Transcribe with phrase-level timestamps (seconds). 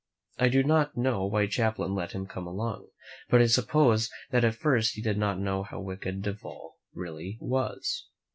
[0.39, 2.87] I do not know why Champlain let him come along,
[3.29, 8.07] but I suppose that at first he did not know how wicked Duval really was.